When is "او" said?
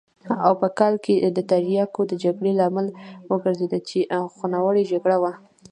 0.45-0.53